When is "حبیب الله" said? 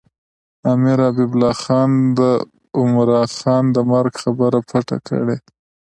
1.07-1.53